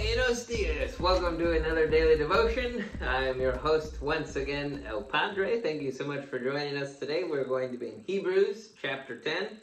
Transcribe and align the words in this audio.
Buenos 0.00 0.44
dias. 0.44 0.98
Welcome 0.98 1.36
to 1.38 1.52
another 1.58 1.86
daily 1.86 2.16
devotion. 2.16 2.86
I'm 3.02 3.38
your 3.38 3.54
host 3.58 4.00
once 4.00 4.34
again, 4.34 4.82
El 4.88 5.02
Padre. 5.02 5.60
Thank 5.60 5.82
you 5.82 5.92
so 5.92 6.06
much 6.06 6.24
for 6.24 6.38
joining 6.38 6.78
us 6.78 6.98
today. 6.98 7.24
We're 7.24 7.44
going 7.44 7.70
to 7.70 7.76
be 7.76 7.88
in 7.88 8.02
Hebrews 8.06 8.70
chapter 8.80 9.18
10, 9.18 9.58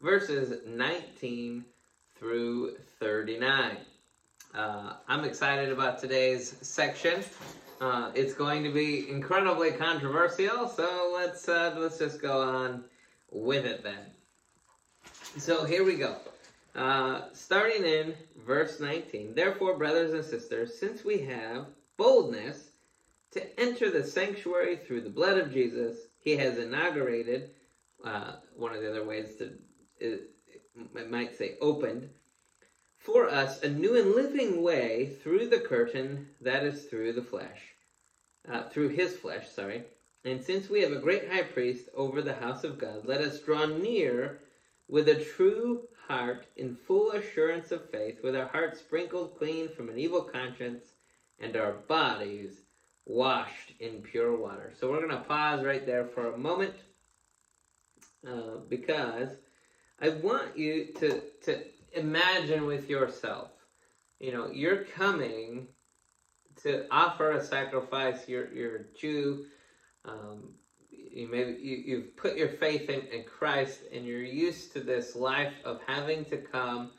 verses 0.00 0.60
19 0.66 1.66
through 2.18 2.76
39. 3.00 3.76
Uh, 4.54 4.94
I'm 5.08 5.24
excited 5.24 5.70
about 5.70 6.00
today's 6.00 6.56
section. 6.62 7.22
Uh, 7.78 8.12
it's 8.14 8.32
going 8.32 8.64
to 8.64 8.72
be 8.72 9.10
incredibly 9.10 9.72
controversial, 9.72 10.68
so 10.68 11.12
let's 11.14 11.46
uh, 11.50 11.74
let's 11.76 11.98
just 11.98 12.22
go 12.22 12.40
on 12.40 12.84
with 13.30 13.66
it 13.66 13.82
then. 13.82 14.06
So 15.36 15.66
here 15.66 15.84
we 15.84 15.96
go. 15.96 16.16
Uh, 16.74 17.22
starting 17.34 17.84
in 17.84 18.14
verse 18.46 18.80
19. 18.80 19.34
Therefore, 19.34 19.76
brothers 19.76 20.14
and 20.14 20.24
sisters, 20.24 20.78
since 20.78 21.04
we 21.04 21.18
have 21.18 21.66
boldness 21.98 22.70
to 23.32 23.60
enter 23.60 23.90
the 23.90 24.02
sanctuary 24.02 24.76
through 24.76 25.02
the 25.02 25.10
blood 25.10 25.36
of 25.36 25.52
Jesus, 25.52 25.98
he 26.18 26.36
has 26.36 26.56
inaugurated, 26.56 27.50
uh, 28.04 28.32
one 28.56 28.74
of 28.74 28.80
the 28.80 28.88
other 28.88 29.04
ways 29.04 29.36
to, 29.36 29.50
it, 30.00 30.30
it 30.94 31.10
might 31.10 31.36
say 31.36 31.56
opened, 31.60 32.08
for 32.96 33.28
us 33.28 33.62
a 33.62 33.68
new 33.68 33.96
and 33.96 34.12
living 34.12 34.62
way 34.62 35.16
through 35.22 35.48
the 35.48 35.58
curtain 35.58 36.28
that 36.40 36.64
is 36.64 36.84
through 36.84 37.12
the 37.12 37.22
flesh, 37.22 37.60
uh, 38.50 38.62
through 38.70 38.88
his 38.88 39.14
flesh, 39.14 39.48
sorry. 39.50 39.84
And 40.24 40.42
since 40.42 40.70
we 40.70 40.80
have 40.82 40.92
a 40.92 41.00
great 41.00 41.30
high 41.30 41.42
priest 41.42 41.88
over 41.94 42.22
the 42.22 42.34
house 42.34 42.64
of 42.64 42.78
God, 42.78 43.04
let 43.04 43.20
us 43.20 43.40
draw 43.40 43.66
near 43.66 44.38
with 44.92 45.08
a 45.08 45.14
true 45.14 45.80
heart 46.06 46.44
in 46.56 46.76
full 46.76 47.12
assurance 47.12 47.72
of 47.72 47.88
faith, 47.88 48.18
with 48.22 48.36
our 48.36 48.46
hearts 48.48 48.78
sprinkled 48.78 49.38
clean 49.38 49.66
from 49.70 49.88
an 49.88 49.98
evil 49.98 50.20
conscience 50.20 50.84
and 51.38 51.56
our 51.56 51.72
bodies 51.88 52.60
washed 53.06 53.72
in 53.80 54.02
pure 54.02 54.36
water. 54.36 54.70
So 54.78 54.90
we're 54.90 54.98
going 54.98 55.18
to 55.18 55.26
pause 55.26 55.64
right 55.64 55.86
there 55.86 56.04
for 56.04 56.34
a 56.34 56.36
moment 56.36 56.74
uh, 58.28 58.58
because 58.68 59.30
I 59.98 60.10
want 60.10 60.58
you 60.58 60.88
to, 60.98 61.22
to 61.44 61.64
imagine 61.94 62.66
with 62.66 62.90
yourself, 62.90 63.48
you 64.20 64.30
know, 64.30 64.50
you're 64.52 64.84
coming 64.84 65.68
to 66.64 66.84
offer 66.90 67.32
a 67.32 67.42
sacrifice, 67.42 68.28
you're, 68.28 68.52
you're 68.52 68.76
a 68.76 68.84
Jew, 69.00 69.46
um, 70.04 70.50
you 71.12 71.28
maybe 71.28 71.56
you, 71.60 71.82
you've 71.84 72.16
put 72.16 72.36
your 72.36 72.48
faith 72.48 72.88
in, 72.90 73.02
in 73.12 73.24
Christ 73.24 73.80
and 73.92 74.06
you're 74.06 74.22
used 74.22 74.72
to 74.72 74.80
this 74.80 75.14
life 75.14 75.52
of 75.64 75.80
having 75.86 76.24
to 76.26 76.38
come 76.38 76.90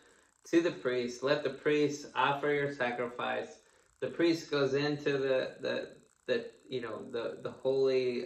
to 0.46 0.62
the 0.62 0.72
priest, 0.72 1.24
let 1.24 1.44
the 1.44 1.50
priest 1.50 2.08
offer 2.16 2.52
your 2.52 2.74
sacrifice. 2.74 3.60
The 4.02 4.08
priest 4.08 4.52
goes 4.52 4.74
into 4.74 5.18
the 5.18 5.52
the, 5.60 5.90
the 6.28 6.44
you 6.70 6.82
know 6.82 7.04
the 7.12 7.38
the 7.42 7.52
holy 7.52 8.26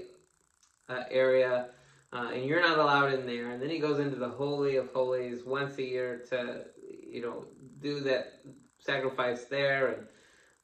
uh, 0.89 1.03
area, 1.09 1.65
uh, 2.13 2.31
and 2.33 2.45
you're 2.45 2.61
not 2.61 2.77
allowed 2.77 3.11
in 3.11 3.25
there. 3.25 3.49
And 3.49 3.61
then 3.61 3.69
he 3.69 3.80
goes 3.80 3.99
into 3.99 4.17
the 4.17 4.30
holy 4.30 4.75
of 4.75 4.88
holies 4.89 5.45
once 5.45 5.77
a 5.77 5.83
year 5.83 6.17
to 6.30 6.65
you 6.77 7.21
know 7.21 7.45
do 7.80 8.02
that 8.02 8.25
sacrifice 8.80 9.45
there 9.45 9.88
and 9.89 10.05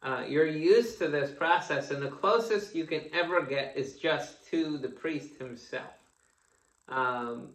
uh, 0.03 0.23
you're 0.27 0.47
used 0.47 0.97
to 0.97 1.07
this 1.07 1.31
process, 1.31 1.89
and 1.89 2.03
the 2.03 2.09
closest 2.09 2.75
you 2.75 2.85
can 2.85 3.03
ever 3.13 3.41
get 3.41 3.73
is 3.77 3.97
just 3.97 4.45
to 4.47 4.77
the 4.77 4.89
priest 4.89 5.37
himself, 5.39 5.93
um, 6.89 7.49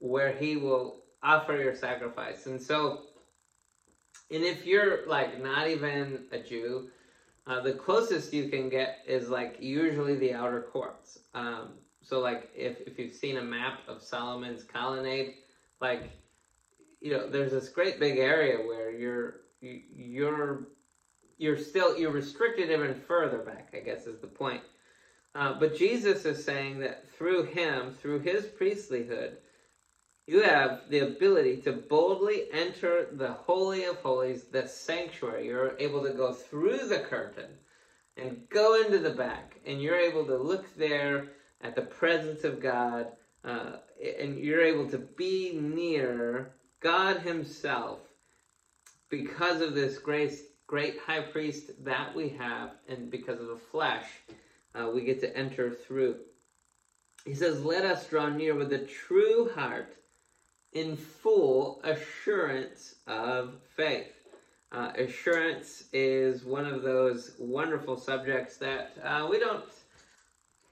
where 0.00 0.32
he 0.32 0.56
will 0.56 1.04
offer 1.22 1.56
your 1.56 1.76
sacrifice. 1.76 2.46
And 2.46 2.60
so, 2.60 3.02
and 4.32 4.42
if 4.42 4.66
you're 4.66 5.06
like 5.06 5.40
not 5.40 5.68
even 5.68 6.24
a 6.32 6.38
Jew, 6.40 6.88
uh, 7.46 7.60
the 7.60 7.72
closest 7.72 8.32
you 8.32 8.48
can 8.48 8.68
get 8.68 8.98
is 9.06 9.28
like 9.28 9.56
usually 9.60 10.16
the 10.16 10.34
outer 10.34 10.62
courts. 10.72 11.20
Um, 11.34 11.74
so, 12.02 12.18
like 12.18 12.50
if, 12.52 12.80
if 12.80 12.98
you've 12.98 13.14
seen 13.14 13.36
a 13.36 13.42
map 13.42 13.78
of 13.86 14.02
Solomon's 14.02 14.64
colonnade, 14.64 15.34
like 15.80 16.10
you 17.00 17.12
know, 17.12 17.30
there's 17.30 17.52
this 17.52 17.68
great 17.68 18.00
big 18.00 18.18
area 18.18 18.56
where 18.56 18.90
you're 18.90 19.42
you're 19.60 20.66
you're 21.38 21.58
still 21.58 21.98
you're 21.98 22.10
restricted 22.10 22.70
even 22.70 22.94
further 22.94 23.38
back 23.38 23.74
i 23.74 23.78
guess 23.78 24.06
is 24.06 24.20
the 24.20 24.26
point. 24.26 24.62
Uh, 25.34 25.58
but 25.58 25.76
jesus 25.76 26.24
is 26.24 26.44
saying 26.44 26.78
that 26.78 27.08
through 27.16 27.44
him 27.44 27.92
through 28.00 28.20
his 28.20 28.44
priestlyhood 28.44 29.36
you 30.26 30.42
have 30.42 30.80
the 30.90 31.00
ability 31.00 31.58
to 31.58 31.72
boldly 31.72 32.44
enter 32.52 33.06
the 33.12 33.32
holy 33.32 33.84
of 33.84 33.96
holies 33.98 34.44
the 34.44 34.66
sanctuary. 34.66 35.46
You're 35.46 35.76
able 35.78 36.02
to 36.02 36.12
go 36.12 36.32
through 36.32 36.88
the 36.88 36.98
curtain 36.98 37.50
and 38.16 38.48
go 38.48 38.82
into 38.82 38.98
the 38.98 39.14
back 39.14 39.56
and 39.64 39.80
you're 39.80 39.98
able 39.98 40.24
to 40.26 40.36
look 40.36 40.74
there 40.76 41.28
at 41.60 41.76
the 41.76 41.82
presence 41.82 42.44
of 42.44 42.60
god 42.60 43.08
uh, 43.44 43.76
and 44.20 44.38
you're 44.38 44.62
able 44.62 44.88
to 44.90 44.98
be 44.98 45.52
near 45.60 46.52
god 46.80 47.18
himself 47.18 48.00
because 49.10 49.60
of 49.60 49.74
this 49.74 49.98
grace 49.98 50.42
great 50.66 50.98
high 51.06 51.22
priest 51.22 51.70
that 51.84 52.14
we 52.14 52.30
have, 52.30 52.70
and 52.88 53.10
because 53.10 53.40
of 53.40 53.48
the 53.48 53.56
flesh, 53.56 54.04
uh, 54.74 54.90
we 54.92 55.02
get 55.02 55.20
to 55.20 55.36
enter 55.36 55.70
through. 55.70 56.16
He 57.24 57.34
says, 57.34 57.64
Let 57.64 57.84
us 57.84 58.06
draw 58.06 58.28
near 58.28 58.54
with 58.54 58.72
a 58.72 58.84
true 58.86 59.50
heart 59.54 59.96
in 60.72 60.96
full 60.96 61.80
assurance 61.84 62.96
of 63.06 63.54
faith. 63.76 64.12
Uh, 64.72 64.92
assurance 64.96 65.84
is 65.92 66.44
one 66.44 66.66
of 66.66 66.82
those 66.82 67.32
wonderful 67.38 67.96
subjects 67.96 68.56
that 68.58 68.92
uh, 69.02 69.26
we 69.30 69.38
don't 69.38 69.64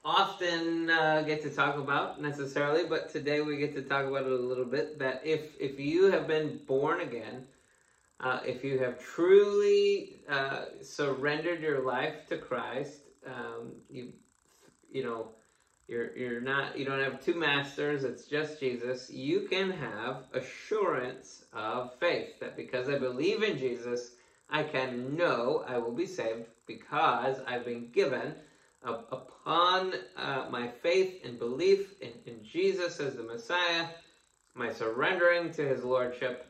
often 0.03 0.89
uh, 0.89 1.23
get 1.25 1.41
to 1.41 1.49
talk 1.49 1.77
about 1.77 2.21
necessarily, 2.21 2.83
but 2.87 3.11
today 3.11 3.41
we 3.41 3.57
get 3.57 3.73
to 3.73 3.81
talk 3.81 4.05
about 4.05 4.25
it 4.25 4.31
a 4.31 4.35
little 4.35 4.65
bit. 4.65 4.99
That 4.99 5.21
if 5.25 5.59
if 5.59 5.79
you 5.79 6.11
have 6.11 6.27
been 6.27 6.59
born 6.67 7.01
again, 7.01 7.47
uh, 8.19 8.39
if 8.45 8.63
you 8.63 8.79
have 8.79 8.97
truly 8.97 10.21
uh, 10.29 10.65
surrendered 10.81 11.61
your 11.61 11.81
life 11.81 12.25
to 12.27 12.37
Christ, 12.37 13.01
um, 13.27 13.73
you 13.89 14.13
you 14.89 15.03
know 15.03 15.29
you're 15.87 16.15
you're 16.15 16.41
not 16.41 16.77
you 16.77 16.85
don't 16.85 17.01
have 17.01 17.19
two 17.19 17.35
masters. 17.35 18.03
It's 18.03 18.25
just 18.25 18.59
Jesus. 18.59 19.09
You 19.09 19.41
can 19.41 19.71
have 19.71 20.23
assurance 20.33 21.43
of 21.53 21.89
faith 21.99 22.39
that 22.39 22.55
because 22.55 22.89
I 22.89 22.95
believe 22.95 23.43
in 23.43 23.57
Jesus, 23.57 24.11
I 24.49 24.63
can 24.63 25.15
know 25.17 25.63
I 25.67 25.77
will 25.77 25.91
be 25.93 26.07
saved 26.07 26.47
because 26.67 27.41
I've 27.45 27.65
been 27.65 27.89
given 27.93 28.35
uh, 28.83 28.95
upon 29.11 29.95
my 30.49 30.67
faith 30.67 31.11
and 31.23 31.37
belief 31.37 31.93
in, 32.01 32.13
in 32.25 32.43
Jesus 32.43 32.99
as 32.99 33.15
the 33.15 33.23
Messiah, 33.23 33.87
my 34.55 34.69
surrendering 34.69 35.51
to 35.51 35.67
His 35.67 35.83
lordship 35.83 36.43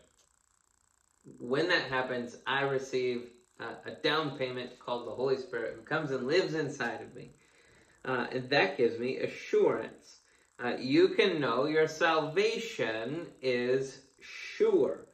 when 1.40 1.68
that 1.70 1.84
happens, 1.84 2.38
I 2.46 2.62
receive 2.62 3.30
a 3.60 3.92
down 4.04 4.38
payment 4.38 4.80
called 4.80 5.08
the 5.08 5.16
Holy 5.16 5.38
Spirit 5.38 5.76
who 5.76 5.82
comes 5.82 6.12
and 6.12 6.28
lives 6.28 6.56
inside 6.56 7.02
of 7.02 7.16
me. 7.16 7.32
Uh, 8.04 8.28
and 8.32 8.50
that 8.50 8.78
gives 8.78 9.00
me 9.00 9.18
assurance. 9.18 10.20
Uh, 10.64 10.74
you 10.78 11.10
can 11.10 11.40
know 11.40 11.66
your 11.66 11.88
salvation 11.88 13.28
is 13.42 14.02
sure. 14.22 15.08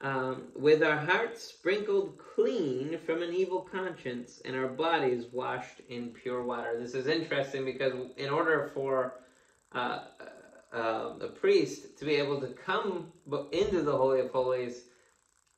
Um, 0.00 0.48
with 0.56 0.82
our 0.82 0.96
hearts 0.96 1.42
sprinkled 1.42 2.18
clean 2.34 2.98
from 3.06 3.22
an 3.22 3.32
evil 3.32 3.60
conscience 3.60 4.40
and 4.44 4.56
our 4.56 4.66
bodies 4.66 5.26
washed 5.32 5.80
in 5.88 6.08
pure 6.08 6.42
water. 6.42 6.76
This 6.80 6.94
is 6.94 7.06
interesting 7.06 7.64
because 7.64 7.92
in 8.16 8.28
order 8.30 8.70
for 8.74 9.20
uh, 9.72 10.00
uh, 10.72 11.12
a 11.20 11.28
priest 11.28 11.98
to 11.98 12.04
be 12.04 12.16
able 12.16 12.40
to 12.40 12.48
come 12.48 13.12
into 13.52 13.82
the 13.82 13.96
Holy 13.96 14.20
of 14.20 14.30
Holies, 14.30 14.86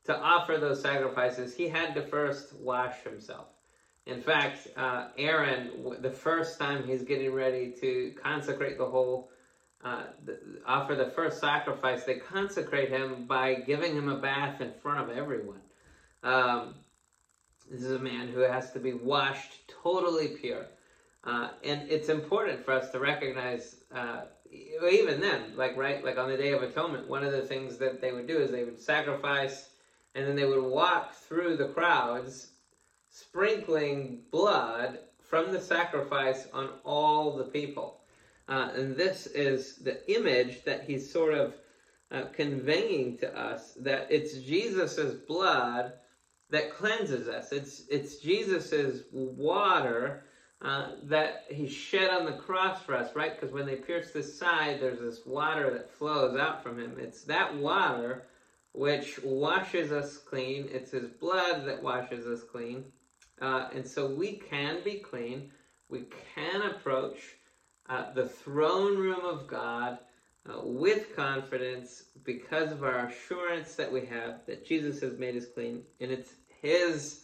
to 0.05 0.17
offer 0.17 0.59
those 0.59 0.81
sacrifices, 0.81 1.57
he 1.57 1.69
had 1.69 1.95
to 1.95 2.03
first 2.03 2.55
wash 2.57 3.03
himself. 3.03 3.47
In 4.07 4.21
fact, 4.21 4.69
uh, 4.77 5.09
Aaron, 5.17 5.97
the 6.01 6.11
first 6.11 6.59
time 6.59 6.87
he's 6.87 7.03
getting 7.03 7.33
ready 7.33 7.73
to 7.81 8.13
consecrate 8.23 8.77
the 8.77 8.85
whole, 8.85 9.31
uh, 9.83 10.03
the, 10.25 10.39
offer 10.67 10.95
the 10.95 11.07
first 11.11 11.41
sacrifice, 11.41 12.05
they 12.05 12.17
consecrate 12.17 12.91
him 12.91 13.25
by 13.27 13.55
giving 13.55 13.97
him 13.97 14.11
a 14.11 14.19
bath 14.19 14.61
in 14.61 14.73
front 14.83 15.01
of 15.11 15.17
everyone. 15.17 15.61
Um, 16.23 16.75
this 17.71 17.83
is 17.83 17.93
a 17.93 17.99
man 17.99 18.29
who 18.29 18.41
has 18.41 18.73
to 18.73 18.79
be 18.79 18.93
washed 18.93 19.73
totally 19.83 20.29
pure. 20.29 20.67
Uh, 21.25 21.49
and 21.65 21.91
it's 21.91 22.11
important 22.11 22.63
for 22.63 22.73
us 22.73 22.91
to 22.91 22.99
recognize, 22.99 23.77
uh, 23.95 24.25
even 24.53 25.19
then, 25.19 25.57
like, 25.57 25.75
right, 25.79 26.05
like 26.05 26.19
on 26.19 26.29
the 26.29 26.37
Day 26.37 26.53
of 26.53 26.63
Atonement, 26.63 27.09
one 27.09 27.25
of 27.25 27.33
the 27.33 27.41
things 27.41 27.79
that 27.79 28.03
they 28.03 28.13
would 28.13 28.27
do 28.27 28.37
is 28.37 28.51
they 28.51 28.65
would 28.65 28.79
sacrifice 28.79 29.71
and 30.15 30.27
then 30.27 30.37
they 30.37 30.45
would 30.45 30.63
walk 30.63 31.15
through 31.15 31.57
the 31.57 31.69
crowds, 31.69 32.49
sprinkling 33.11 34.23
blood 34.31 34.99
from 35.23 35.53
the 35.53 35.61
sacrifice 35.61 36.47
on 36.53 36.71
all 36.85 37.37
the 37.37 37.45
people. 37.45 38.01
Uh, 38.49 38.71
and 38.75 38.97
this 38.97 39.27
is 39.27 39.77
the 39.77 40.09
image 40.15 40.65
that 40.65 40.85
he's 40.85 41.11
sort 41.11 41.35
of 41.35 41.55
uh, 42.11 42.25
conveying 42.33 43.17
to 43.19 43.39
us 43.39 43.73
that 43.81 44.07
it's 44.11 44.39
Jesus' 44.39 45.15
blood 45.27 45.95
that 46.51 46.75
cleanses 46.75 47.27
us. 47.27 47.53
It's 47.53 47.83
it's 47.89 48.17
Jesus's 48.17 49.05
water 49.13 50.25
uh, 50.63 50.93
that 51.05 51.45
he 51.49 51.67
shed 51.69 52.11
on 52.11 52.27
the 52.27 52.33
cross 52.33 52.83
for 52.83 52.95
us, 52.95 53.17
right? 53.17 53.39
Because 53.39 53.53
when 53.53 53.67
they 53.67 53.77
pierce 53.77 54.13
the 54.13 54.23
side, 54.23 54.81
there's 54.81 55.01
this 55.01 55.27
water 55.27 55.71
that 55.73 55.91
flows 55.91 56.39
out 56.39 56.63
from 56.63 56.79
him. 56.79 56.97
It's 56.99 57.25
that 57.25 57.55
water 57.57 58.25
which 58.75 59.21
washes 59.23 59.93
us 59.93 60.19
clean. 60.19 60.69
It's 60.71 60.91
his 60.91 61.09
blood 61.09 61.65
that 61.67 61.83
washes 61.83 62.27
us 62.27 62.43
clean. 62.43 62.85
Uh, 63.41 63.69
and 63.73 63.87
so 63.87 64.13
we 64.13 64.33
can 64.33 64.83
be 64.85 64.97
clean. 64.97 65.51
We 65.89 66.07
can 66.35 66.63
approach 66.63 67.19
uh, 67.89 68.13
the 68.13 68.29
throne 68.29 68.99
room 68.99 69.25
of 69.25 69.47
God 69.47 69.99
uh, 70.49 70.61
with 70.63 71.15
confidence 71.15 72.05
because 72.25 72.73
of 72.73 72.83
our 72.83 73.07
assurance 73.07 73.77
that 73.77 73.93
we 73.93 74.07
have 74.07 74.41
that 74.47 74.67
Jesus 74.67 75.01
has 75.01 75.19
made 75.19 75.37
us 75.37 75.47
clean 75.55 75.83
and 76.01 76.11
it's 76.11 76.33
his 76.61 77.21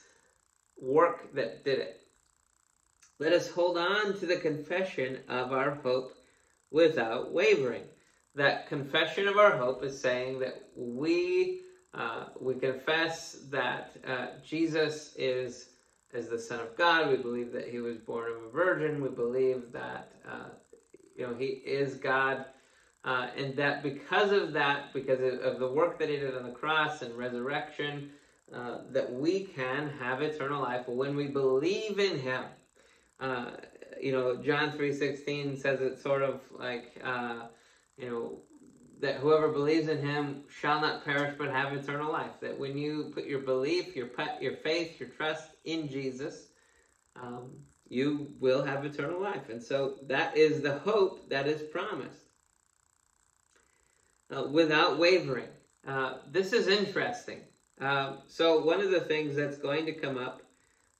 work 0.80 1.34
that 1.34 1.64
did 1.64 1.80
it. 1.80 2.00
Let 3.18 3.32
us 3.32 3.50
hold 3.50 3.76
on 3.76 4.18
to 4.20 4.26
the 4.26 4.36
confession 4.36 5.18
of 5.28 5.52
our 5.52 5.74
hope 5.82 6.14
without 6.70 7.32
wavering. 7.32 7.84
That 8.34 8.68
confession 8.68 9.26
of 9.26 9.36
our 9.38 9.56
hope 9.56 9.82
is 9.84 10.00
saying 10.00 10.38
that 10.40 10.62
we 10.76 11.62
uh, 11.92 12.26
we 12.40 12.54
confess 12.54 13.32
that 13.50 13.96
uh, 14.06 14.26
Jesus 14.44 15.14
is 15.16 15.70
is 16.12 16.28
the 16.28 16.38
Son 16.38 16.60
of 16.60 16.76
God. 16.76 17.10
We 17.10 17.16
believe 17.16 17.52
that 17.52 17.68
He 17.68 17.80
was 17.80 17.96
born 17.98 18.30
of 18.30 18.42
a 18.42 18.50
virgin. 18.50 19.02
We 19.02 19.08
believe 19.08 19.72
that 19.72 20.12
uh, 20.28 20.50
you 21.16 21.26
know 21.26 21.34
He 21.34 21.46
is 21.46 21.94
God, 21.94 22.44
uh, 23.04 23.28
and 23.36 23.56
that 23.56 23.82
because 23.82 24.30
of 24.30 24.52
that, 24.52 24.92
because 24.92 25.20
of, 25.20 25.40
of, 25.40 25.58
the 25.58 25.68
work 25.68 25.98
that 25.98 26.08
He 26.08 26.16
did 26.16 26.36
on 26.36 26.44
the 26.44 26.52
cross 26.52 27.02
and 27.02 27.16
resurrection, 27.16 28.10
uh, 28.54 28.78
that 28.92 29.12
we 29.12 29.44
can 29.44 29.90
have 29.98 30.22
eternal 30.22 30.62
life 30.62 30.86
when 30.88 31.16
we 31.16 31.26
believe 31.26 31.98
in 31.98 32.18
Him. 32.18 32.44
Uh, 33.18 33.50
you 34.00 34.12
know, 34.12 34.36
John 34.36 34.72
3.16 34.72 35.60
says 35.60 35.80
it 35.80 36.00
sort 36.00 36.22
of 36.22 36.40
like, 36.58 37.02
you 38.00 38.08
know, 38.08 38.38
that 39.00 39.16
whoever 39.16 39.48
believes 39.48 39.88
in 39.88 39.98
him 39.98 40.42
shall 40.48 40.80
not 40.80 41.04
perish 41.04 41.34
but 41.38 41.48
have 41.48 41.72
eternal 41.72 42.12
life. 42.12 42.32
That 42.40 42.58
when 42.58 42.76
you 42.76 43.10
put 43.14 43.24
your 43.26 43.40
belief, 43.40 43.96
your 43.96 44.08
your 44.40 44.56
faith, 44.56 45.00
your 45.00 45.08
trust 45.10 45.50
in 45.64 45.88
Jesus, 45.88 46.48
um, 47.20 47.50
you 47.88 48.28
will 48.40 48.62
have 48.62 48.84
eternal 48.84 49.20
life. 49.20 49.48
And 49.48 49.62
so 49.62 49.96
that 50.06 50.36
is 50.36 50.62
the 50.62 50.78
hope 50.80 51.28
that 51.30 51.46
is 51.46 51.62
promised. 51.62 52.30
Uh, 54.30 54.44
without 54.44 54.96
wavering. 54.96 55.48
Uh, 55.86 56.18
this 56.30 56.52
is 56.52 56.68
interesting. 56.68 57.40
Uh, 57.80 58.18
so 58.28 58.60
one 58.64 58.80
of 58.80 58.90
the 58.90 59.00
things 59.00 59.34
that's 59.34 59.58
going 59.58 59.86
to 59.86 59.92
come 59.92 60.16
up 60.16 60.42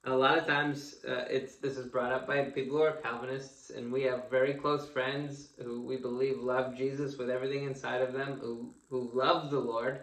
a 0.05 0.15
lot 0.15 0.37
of 0.37 0.45
times 0.45 0.95
uh, 1.07 1.23
it's 1.29 1.55
this 1.57 1.77
is 1.77 1.87
brought 1.87 2.11
up 2.11 2.25
by 2.25 2.43
people 2.43 2.77
who 2.77 2.83
are 2.83 2.91
Calvinists, 2.91 3.69
and 3.69 3.91
we 3.91 4.03
have 4.03 4.29
very 4.29 4.53
close 4.53 4.85
friends 4.85 5.49
who 5.63 5.81
we 5.81 5.97
believe 5.97 6.37
love 6.39 6.73
Jesus 6.73 7.17
with 7.17 7.29
everything 7.29 7.63
inside 7.63 8.01
of 8.01 8.11
them, 8.11 8.37
who 8.39 8.71
who 8.89 9.09
love 9.13 9.49
the 9.49 9.59
Lord, 9.59 9.99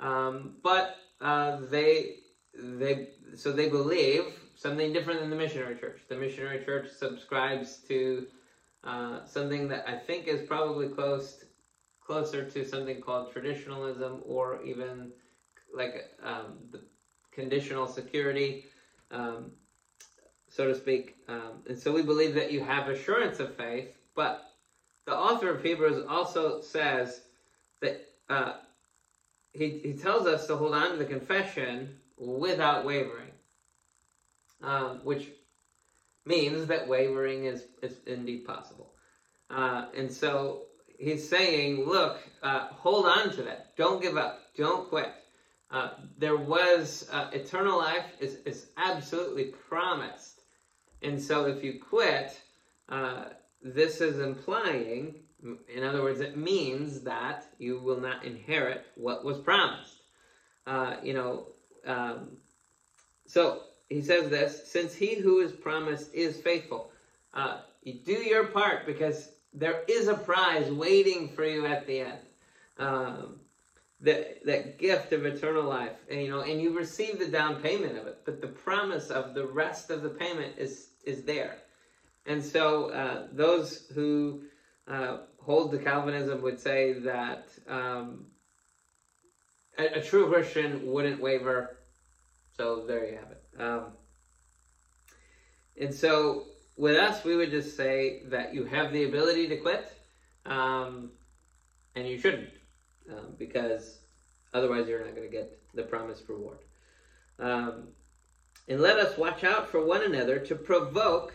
um, 0.00 0.52
but 0.62 0.88
uh, 1.20 1.52
they 1.70 2.10
they 2.54 2.96
so 3.34 3.52
they 3.52 3.66
believe 3.66 4.24
something 4.54 4.92
different 4.92 5.20
than 5.20 5.30
the 5.30 5.36
missionary 5.36 5.74
church. 5.74 6.04
The 6.08 6.16
missionary 6.16 6.58
church 6.58 6.88
subscribes 6.88 7.78
to 7.88 8.24
uh, 8.84 9.20
something 9.24 9.68
that 9.68 9.82
I 9.86 9.94
think 9.96 10.28
is 10.28 10.42
probably 10.42 10.86
close 10.86 11.36
closer 12.00 12.42
to 12.42 12.64
something 12.64 13.00
called 13.00 13.26
traditionalism, 13.26 14.18
or 14.22 14.56
even 14.62 15.08
like 15.72 16.02
um, 16.22 16.56
the 16.70 16.80
conditional 17.32 17.86
security 17.86 18.58
um, 19.12 19.52
so 20.48 20.66
to 20.66 20.74
speak. 20.74 21.16
Um, 21.28 21.62
and 21.68 21.78
so 21.78 21.92
we 21.92 22.02
believe 22.02 22.34
that 22.34 22.52
you 22.52 22.62
have 22.64 22.88
assurance 22.88 23.40
of 23.40 23.54
faith, 23.56 23.92
but 24.14 24.44
the 25.06 25.14
author 25.14 25.50
of 25.50 25.62
Hebrews 25.62 26.04
also 26.08 26.60
says 26.60 27.20
that 27.80 28.06
uh, 28.28 28.54
he, 29.52 29.80
he 29.82 29.92
tells 29.94 30.26
us 30.26 30.46
to 30.46 30.56
hold 30.56 30.74
on 30.74 30.92
to 30.92 30.96
the 30.96 31.04
confession 31.04 31.96
without 32.16 32.84
wavering, 32.84 33.30
um, 34.62 35.00
which 35.04 35.28
means 36.24 36.66
that 36.66 36.86
wavering 36.88 37.46
is, 37.46 37.64
is 37.82 37.96
indeed 38.06 38.46
possible. 38.46 38.92
Uh, 39.50 39.86
and 39.96 40.10
so 40.10 40.62
he's 40.98 41.28
saying, 41.28 41.84
look, 41.84 42.18
uh, 42.42 42.68
hold 42.68 43.06
on 43.06 43.30
to 43.30 43.42
that. 43.42 43.76
Don't 43.76 44.00
give 44.00 44.16
up. 44.16 44.40
Don't 44.56 44.88
quit. 44.88 45.12
Uh, 45.72 45.88
there 46.18 46.36
was 46.36 47.08
uh, 47.10 47.30
eternal 47.32 47.78
life 47.78 48.04
is, 48.20 48.36
is 48.44 48.66
absolutely 48.76 49.44
promised. 49.44 50.42
And 51.00 51.20
so 51.20 51.46
if 51.46 51.64
you 51.64 51.80
quit, 51.80 52.38
uh, 52.90 53.24
this 53.62 54.02
is 54.02 54.18
implying, 54.18 55.14
in 55.74 55.82
other 55.82 56.02
words, 56.02 56.20
it 56.20 56.36
means 56.36 57.00
that 57.00 57.46
you 57.58 57.80
will 57.80 58.00
not 58.00 58.22
inherit 58.22 58.86
what 58.96 59.24
was 59.24 59.38
promised. 59.38 60.02
Uh, 60.66 60.96
you 61.02 61.14
know, 61.14 61.46
um, 61.86 62.36
so 63.26 63.62
he 63.88 64.02
says 64.02 64.28
this 64.28 64.70
since 64.70 64.94
he 64.94 65.14
who 65.14 65.40
is 65.40 65.52
promised 65.52 66.12
is 66.12 66.40
faithful, 66.40 66.90
uh, 67.32 67.60
you 67.82 67.94
do 67.94 68.12
your 68.12 68.46
part 68.46 68.84
because 68.84 69.30
there 69.54 69.82
is 69.88 70.08
a 70.08 70.14
prize 70.14 70.70
waiting 70.70 71.30
for 71.30 71.46
you 71.46 71.66
at 71.66 71.86
the 71.86 72.00
end. 72.00 72.18
Um, 72.78 73.40
that 74.02 74.44
that 74.44 74.78
gift 74.78 75.12
of 75.12 75.24
eternal 75.24 75.64
life 75.64 75.96
and 76.10 76.20
you 76.20 76.28
know 76.28 76.40
and 76.40 76.60
you 76.60 76.76
receive 76.76 77.18
the 77.18 77.28
down 77.28 77.62
payment 77.62 77.96
of 77.96 78.06
it 78.06 78.18
but 78.24 78.40
the 78.40 78.48
promise 78.48 79.10
of 79.10 79.32
the 79.34 79.46
rest 79.46 79.90
of 79.90 80.02
the 80.02 80.08
payment 80.08 80.54
is 80.58 80.88
is 81.04 81.24
there. 81.24 81.58
And 82.26 82.42
so 82.44 82.90
uh, 82.90 83.26
those 83.32 83.86
who 83.94 84.42
uh, 84.86 85.18
hold 85.40 85.72
to 85.72 85.78
calvinism 85.78 86.42
would 86.42 86.60
say 86.60 86.94
that 87.00 87.48
um, 87.68 88.26
a, 89.78 89.98
a, 89.98 90.02
true 90.02 90.30
christian 90.30 90.86
wouldn't 90.86 91.20
waver. 91.20 91.78
So 92.56 92.84
there 92.86 93.06
you 93.06 93.18
have 93.18 93.30
it. 93.30 93.60
Um, 93.60 93.84
and 95.80 95.94
so 95.94 96.44
with 96.76 96.96
us 96.96 97.24
we 97.24 97.36
would 97.36 97.50
just 97.50 97.76
say 97.76 98.22
that 98.26 98.54
you 98.54 98.64
have 98.64 98.92
the 98.92 99.04
ability 99.04 99.48
to 99.48 99.56
quit 99.56 99.92
um, 100.46 101.10
and 101.94 102.06
you 102.06 102.18
shouldn't 102.18 102.50
um, 103.10 103.34
because 103.38 103.98
otherwise 104.54 104.88
you're 104.88 105.04
not 105.04 105.14
going 105.14 105.28
to 105.28 105.32
get 105.32 105.58
the 105.74 105.82
promised 105.82 106.28
reward. 106.28 106.58
Um, 107.38 107.88
and 108.68 108.80
let 108.80 108.98
us 108.98 109.18
watch 109.18 109.44
out 109.44 109.68
for 109.68 109.84
one 109.84 110.02
another 110.02 110.38
to 110.38 110.54
provoke 110.54 111.34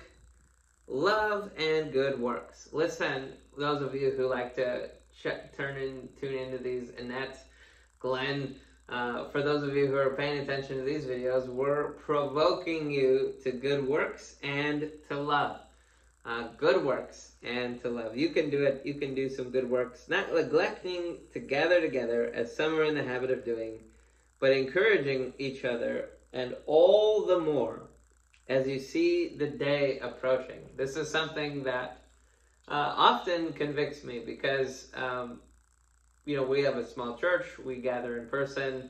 love 0.88 1.52
and 1.58 1.92
good 1.92 2.20
works. 2.20 2.70
Listen, 2.72 3.34
those 3.58 3.82
of 3.82 3.94
you 3.94 4.12
who 4.12 4.28
like 4.28 4.56
to 4.56 4.90
check, 5.22 5.56
turn 5.56 5.78
in, 5.78 6.08
tune 6.20 6.36
into 6.36 6.58
these, 6.58 6.92
Annette, 6.98 7.38
Glenn, 8.00 8.56
uh, 8.90 9.28
for 9.30 9.42
those 9.42 9.64
of 9.64 9.76
you 9.76 9.88
who 9.88 9.96
are 9.96 10.12
paying 10.12 10.40
attention 10.40 10.78
to 10.78 10.84
these 10.84 11.06
videos, 11.06 11.48
we're 11.48 11.94
provoking 11.94 12.90
you 12.90 13.34
to 13.44 13.52
good 13.52 13.86
works 13.86 14.36
and 14.44 14.90
to 15.10 15.20
love. 15.20 15.60
Uh, 16.28 16.50
good 16.58 16.84
works 16.84 17.32
and 17.42 17.82
to 17.82 17.90
love. 17.90 18.18
You 18.18 18.30
can 18.30 18.50
do 18.50 18.66
it. 18.66 18.82
You 18.84 18.96
can 18.96 19.16
do 19.16 19.30
some 19.30 19.50
good 19.50 19.70
works, 19.70 20.10
not 20.10 20.34
neglecting 20.34 21.20
to 21.32 21.40
gather 21.40 21.80
together 21.80 22.30
as 22.36 22.54
some 22.54 22.78
are 22.78 22.84
in 22.84 22.96
the 22.96 23.04
habit 23.04 23.32
of 23.32 23.46
doing, 23.46 23.80
but 24.42 24.52
encouraging 24.52 25.34
each 25.38 25.64
other, 25.64 26.10
and 26.34 26.54
all 26.66 27.26
the 27.26 27.40
more 27.40 27.84
as 28.50 28.68
you 28.68 28.78
see 28.78 29.38
the 29.38 29.48
day 29.48 30.00
approaching. 30.00 30.60
This 30.76 30.98
is 30.98 31.10
something 31.10 31.64
that 31.64 32.02
uh, 32.68 32.94
often 32.98 33.54
convicts 33.54 34.04
me 34.04 34.20
because, 34.20 34.88
um, 34.96 35.40
you 36.26 36.36
know, 36.36 36.44
we 36.44 36.62
have 36.64 36.76
a 36.76 36.86
small 36.86 37.18
church, 37.18 37.46
we 37.64 37.78
gather 37.78 38.18
in 38.18 38.28
person 38.28 38.90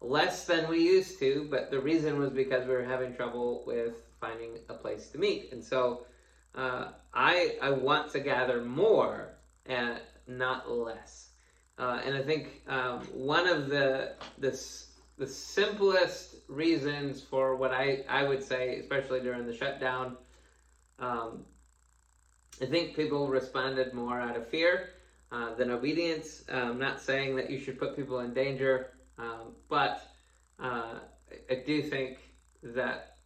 less 0.00 0.44
than 0.44 0.68
we 0.68 0.84
used 0.84 1.18
to, 1.18 1.48
but 1.50 1.72
the 1.72 1.80
reason 1.80 2.16
was 2.16 2.30
because 2.30 2.64
we 2.64 2.74
were 2.74 2.84
having 2.84 3.12
trouble 3.16 3.64
with 3.66 3.94
finding 4.20 4.58
a 4.68 4.74
place 4.74 5.08
to 5.08 5.18
meet. 5.18 5.50
And 5.50 5.64
so, 5.64 6.06
uh, 6.56 6.88
I 7.12 7.56
I 7.62 7.70
want 7.70 8.10
to 8.12 8.20
gather 8.20 8.62
more 8.62 9.28
and 9.66 10.00
not 10.26 10.70
less. 10.70 11.30
Uh, 11.78 12.00
and 12.04 12.16
I 12.16 12.22
think 12.22 12.62
um, 12.68 13.00
one 13.12 13.46
of 13.46 13.68
the 13.68 14.14
the 14.38 14.58
the 15.18 15.26
simplest 15.26 16.36
reasons 16.48 17.20
for 17.22 17.56
what 17.56 17.72
I 17.72 18.04
I 18.08 18.24
would 18.24 18.42
say, 18.42 18.78
especially 18.78 19.20
during 19.20 19.46
the 19.46 19.54
shutdown, 19.54 20.16
um, 20.98 21.44
I 22.60 22.66
think 22.66 22.96
people 22.96 23.28
responded 23.28 23.92
more 23.92 24.18
out 24.18 24.36
of 24.36 24.48
fear 24.48 24.90
uh, 25.30 25.54
than 25.54 25.70
obedience. 25.70 26.44
I'm 26.50 26.70
um, 26.70 26.78
not 26.78 27.00
saying 27.00 27.36
that 27.36 27.50
you 27.50 27.58
should 27.58 27.78
put 27.78 27.96
people 27.96 28.20
in 28.20 28.32
danger, 28.32 28.92
um, 29.18 29.54
but 29.68 30.02
uh, 30.58 31.00
I 31.50 31.54
do 31.66 31.82
think 31.82 32.18
that 32.62 33.16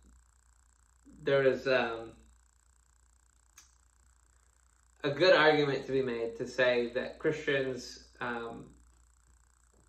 there 1.23 1.45
is 1.45 1.69
um, 1.69 2.13
a 5.03 5.11
good 5.11 5.35
argument 5.35 5.87
to 5.87 5.93
be 5.93 6.03
made 6.03 6.37
to 6.37 6.47
say 6.47 6.91
that 6.95 7.19
Christians, 7.19 8.05
um, 8.21 8.67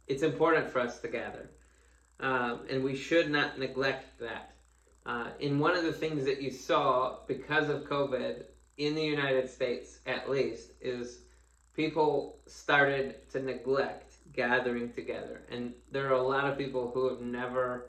it's 0.08 0.24
important 0.24 0.70
for 0.72 0.80
us 0.80 1.00
to 1.00 1.08
gather. 1.08 1.50
um, 2.20 2.62
and 2.70 2.84
we 2.84 2.96
should 2.96 3.30
not 3.30 3.58
neglect 3.58 4.20
that. 4.20 4.54
Uh, 5.06 5.30
in 5.40 5.60
one 5.60 5.76
of 5.76 5.84
the 5.84 5.92
things 5.92 6.26
that 6.26 6.42
you 6.42 6.52
saw 6.52 7.18
because 7.28 7.70
of 7.70 7.84
COVID 7.84 8.44
in 8.78 8.96
the 8.96 9.04
United 9.04 9.50
States, 9.50 10.00
at 10.06 10.30
least, 10.30 10.72
is 10.80 11.20
people 11.76 12.40
started 12.48 13.28
to 13.32 13.42
neglect 13.42 14.14
gathering 14.34 14.90
together, 14.94 15.42
and 15.50 15.74
there 15.92 16.08
are 16.10 16.14
a 16.14 16.22
lot 16.22 16.46
of 16.48 16.58
people 16.58 16.92
who 16.94 17.10
have 17.10 17.22
never. 17.22 17.88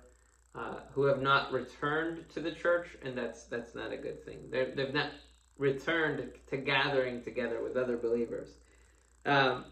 Uh, 0.54 0.80
who 0.92 1.04
have 1.04 1.22
not 1.22 1.50
returned 1.50 2.28
to 2.28 2.38
the 2.38 2.52
church, 2.52 2.88
and 3.02 3.16
that's 3.16 3.44
that's 3.44 3.74
not 3.74 3.90
a 3.90 3.96
good 3.96 4.22
thing. 4.22 4.50
They're, 4.50 4.70
they've 4.74 4.92
not 4.92 5.10
returned 5.58 6.32
to 6.50 6.56
gathering 6.56 7.22
together 7.22 7.62
with 7.62 7.76
other 7.76 7.96
believers. 7.96 8.50
Um, 9.26 9.64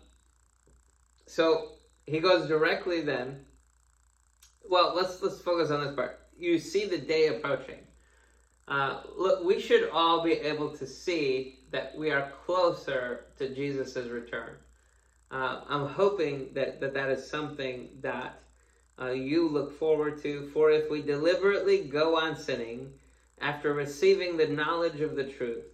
so 1.27 1.73
he 2.07 2.21
goes 2.21 2.49
directly 2.49 3.01
then. 3.03 3.45
Well, 4.69 4.95
let's 4.95 5.21
let's 5.23 5.41
focus 5.41 5.71
on 5.71 5.85
this 5.85 5.95
part. 5.95 6.21
You 6.37 6.59
see 6.59 6.87
the 6.87 6.99
day 6.99 7.29
approaching. 7.29 7.81
Uh, 8.69 9.03
look, 9.17 9.45
we 9.45 9.61
should 9.61 9.91
all 9.91 10.23
be 10.23 10.33
able 10.33 10.77
to 10.77 10.87
see 10.87 11.59
that 11.73 11.93
we 11.97 12.11
are 12.11 12.33
closer 12.47 13.25
to 13.37 13.53
Jesus' 13.53 13.97
return. 13.97 14.55
Uh, 15.31 15.63
I'm 15.69 15.87
hoping 15.87 16.53
that, 16.55 16.81
that 16.81 16.95
that 16.95 17.11
is 17.11 17.29
something 17.29 17.89
that 18.01 18.41
uh, 19.01 19.11
you 19.11 19.49
look 19.49 19.79
forward 19.79 20.23
to. 20.23 20.49
For 20.53 20.71
if 20.71 20.91
we 20.91 21.03
deliberately 21.03 21.85
go 21.85 22.17
on 22.17 22.37
sinning 22.37 22.93
after 23.41 23.73
receiving 23.73 24.37
the 24.37 24.47
knowledge 24.47 25.01
of 25.01 25.17
the 25.17 25.25
truth, 25.25 25.65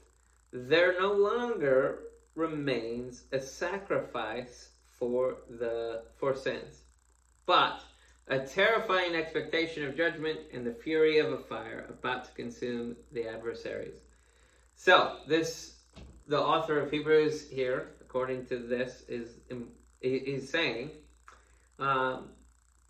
there 0.65 0.99
no 0.99 1.13
longer 1.13 1.99
remains 2.35 3.25
a 3.33 3.41
sacrifice 3.41 4.71
for 4.91 5.39
the 5.51 6.03
for 6.17 6.35
sins, 6.35 6.83
but 7.45 7.83
a 8.29 8.39
terrifying 8.39 9.15
expectation 9.15 9.85
of 9.85 9.97
judgment 9.97 10.41
and 10.53 10.67
the 10.67 10.73
fury 10.73 11.19
of 11.19 11.33
a 11.33 11.39
fire 11.39 11.87
about 11.89 12.25
to 12.25 12.31
consume 12.33 12.97
the 13.13 13.29
adversaries. 13.29 13.97
So 14.75 15.19
this, 15.29 15.77
the 16.27 16.41
author 16.41 16.81
of 16.81 16.91
Hebrews 16.91 17.49
here, 17.51 17.91
according 18.01 18.47
to 18.47 18.59
this, 18.59 19.03
is 19.09 19.29
is 20.01 20.49
saying 20.49 20.91
um, 21.79 22.29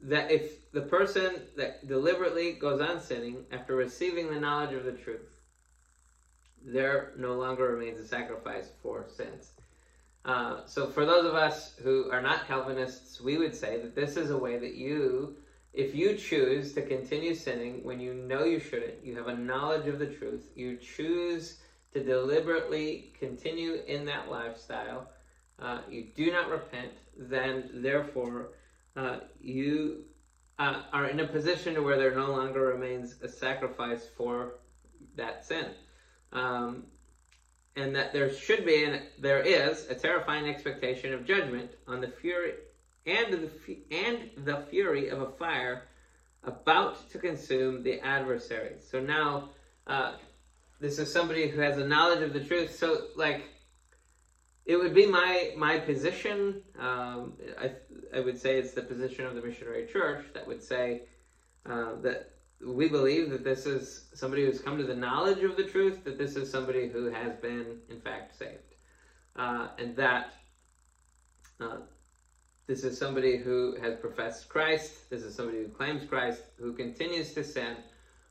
that 0.03 0.31
if 0.31 0.71
the 0.73 0.83
person 0.83 1.43
that 1.57 1.87
deliberately 1.89 2.53
goes 2.53 2.81
on 2.81 3.01
sinning 3.01 3.45
after 3.51 3.75
receiving 3.75 4.31
the 4.31 4.39
knowledge 4.39 4.75
of 4.75 4.85
the 4.85 4.93
truth, 4.93 5.36
there 6.67 7.13
no 7.17 7.35
longer 7.35 7.75
remains 7.75 8.01
a 8.01 8.07
sacrifice 8.07 8.71
for 8.83 9.07
sins. 9.09 9.53
Uh, 10.25 10.67
so, 10.67 10.89
for 10.89 11.07
those 11.07 11.25
of 11.25 11.35
us 11.35 11.75
who 11.83 12.11
are 12.11 12.21
not 12.21 12.49
Calvinists, 12.49 13.21
we 13.21 13.39
would 13.39 13.55
say 13.55 13.81
that 13.81 13.95
this 13.95 14.17
is 14.17 14.31
a 14.31 14.37
way 14.37 14.59
that 14.59 14.75
you, 14.75 15.37
if 15.73 15.95
you 15.95 16.17
choose 16.17 16.73
to 16.73 16.83
continue 16.83 17.33
sinning 17.33 17.85
when 17.85 18.01
you 18.01 18.13
know 18.13 18.43
you 18.43 18.59
shouldn't, 18.59 19.05
you 19.05 19.15
have 19.17 19.29
a 19.29 19.37
knowledge 19.37 19.87
of 19.87 20.01
the 20.01 20.07
truth, 20.07 20.51
you 20.57 20.77
choose 20.79 21.59
to 21.93 22.03
deliberately 22.03 23.13
continue 23.21 23.81
in 23.87 24.05
that 24.07 24.29
lifestyle, 24.29 25.09
uh, 25.61 25.79
you 25.89 26.09
do 26.17 26.33
not 26.33 26.51
repent, 26.51 26.93
then 27.17 27.71
therefore 27.75 28.49
uh, 28.97 29.19
you 29.41 30.05
uh, 30.59 30.83
are 30.93 31.07
in 31.07 31.21
a 31.21 31.27
position 31.27 31.75
to 31.75 31.83
where 31.83 31.97
there 31.97 32.17
no 32.17 32.33
longer 32.33 32.67
remains 32.67 33.15
a 33.23 33.29
sacrifice 33.29 34.07
for 34.17 34.55
that 35.15 35.47
sin. 35.47 35.67
Um, 36.37 36.85
and 37.77 37.95
that 37.95 38.13
there 38.13 38.33
should 38.33 38.65
be 38.65 38.85
and 38.85 39.03
there 39.19 39.41
is 39.41 39.87
a 39.89 39.95
terrifying 39.95 40.49
expectation 40.49 41.13
of 41.13 41.27
judgment 41.27 41.71
on 41.87 42.01
the 42.01 42.09
fury 42.09 42.55
and 43.07 43.33
the 43.33 43.79
and 43.91 44.31
the 44.45 44.65
fury 44.71 45.09
of 45.09 45.21
a 45.21 45.31
fire 45.33 45.85
about 46.45 47.11
to 47.11 47.19
consume 47.19 47.83
the 47.83 48.01
adversary. 48.01 48.77
So 48.81 49.01
now, 49.01 49.51
uh, 49.87 50.13
this 50.81 50.99
is 50.99 51.13
somebody 51.13 51.49
who 51.49 51.61
has 51.61 51.79
a 51.79 51.87
knowledge 51.87 52.23
of 52.23 52.33
the 52.33 52.45
truth. 52.45 52.77
So 52.77 53.07
like, 53.17 53.45
it 54.65 54.77
would 54.77 54.95
be 54.95 55.07
my 55.07 55.53
my 55.57 55.79
position. 55.79 56.63
Um, 56.79 57.35
I 57.59 57.73
I 58.15 58.21
would 58.21 58.39
say 58.39 58.59
it's 58.59 58.73
the 58.73 58.83
position 58.83 59.27
of 59.27 59.35
the 59.35 59.43
missionary 59.43 59.87
church 59.87 60.27
that 60.35 60.47
would 60.47 60.63
say 60.63 61.03
uh, 61.65 61.95
that 62.03 62.36
we 62.65 62.89
believe 62.89 63.31
that 63.31 63.45
this 63.45 63.67
is 63.67 64.07
somebody 64.15 64.45
who's 64.45 64.61
come 64.61 64.79
to 64.79 64.85
the 64.85 64.95
knowledge 64.95 65.43
of 65.43 65.57
the 65.57 65.65
truth, 65.65 66.05
that 66.05 66.19
this 66.19 66.37
is 66.37 66.51
somebody 66.51 66.89
who 66.89 67.11
has 67.11 67.35
been, 67.37 67.79
in 67.91 68.01
fact, 68.01 68.39
saved. 68.39 68.75
Uh, 69.37 69.69
and 69.79 69.95
that 69.97 70.33
uh, 71.61 71.77
this 72.67 72.83
is 72.83 72.99
somebody 72.99 73.37
who 73.37 73.77
has 73.81 73.97
professed 73.97 74.49
Christ, 74.49 75.11
this 75.11 75.23
is 75.23 75.35
somebody 75.35 75.59
who 75.59 75.69
claims 75.69 76.09
Christ, 76.09 76.43
who 76.59 76.73
continues 76.73 77.35
to 77.35 77.45
sin, 77.45 77.77